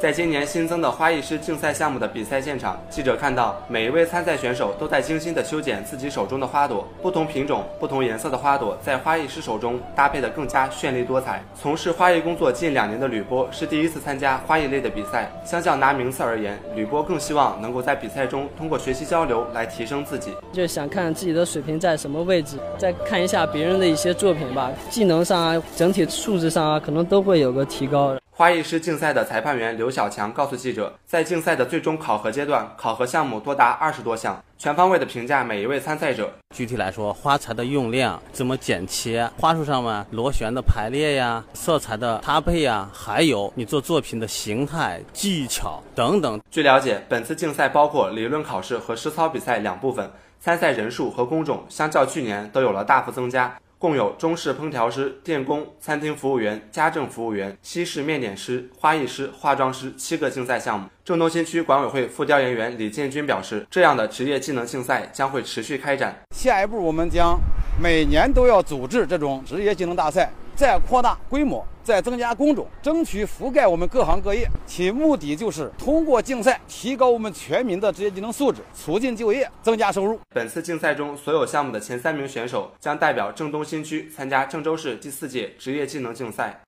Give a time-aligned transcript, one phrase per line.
[0.00, 11.42] 在今年新增的花艺师竞赛项目的比赛现场，记者看到每一位参赛选手都在精心的修剪自己手中的花朵，不同品种、不同颜色的花朵在花艺师手中搭配得更加绚丽多彩。
[11.60, 28.16] 从事花艺工作近两年的吕波是第一次参加花艺类的比赛，相较拿名次而言，吕波更希望能够在比赛中通过学习交流来提升自己，就想看自己的水平在什么位置，再看一下别人的一些作品吧，技能上啊，整体素质上啊，可能都会有个提高。
[28.38, 36.32] 花艺师竞赛的裁判员刘小强告诉记者，在竞赛的最终考核阶段，考核项目多达二十多项，全方位的评价每一位参赛者。
[36.54, 46.40] 具体来说，花材的用量、怎么剪切、花束上面螺旋的排列呀、色彩的搭配呀，还有你做作品的形态、技巧等等。
[46.48, 50.08] 据了解，本次竞赛包括理论考试和实操比赛两部分，
[50.38, 53.52] 参赛人数和工种相较去年都有了大幅增加。
[53.80, 60.88] 共有中式烹调师、电工、餐厅服务员、家政服务员、西式面点师、花艺师、化妆师七个竞赛项目。
[61.04, 66.16] 郑东新区管委会副调研员李建军表示，这样的职业技能竞赛将会持续开展。
[66.34, 67.38] 下一步，我们将
[67.80, 70.28] 每年都要组织这种职业技能大赛。
[70.58, 74.44] 再扩大规模，再增加工种，争取覆盖我们各行各业。
[74.66, 80.18] 其目的就是通过竞赛提高我们全民的职业技能素质，促进就业，增加收入。
[80.34, 86.60] 本次竞赛中，所有项目的前三名选手将代表郑东新区参加郑州市第四届职业技能竞赛。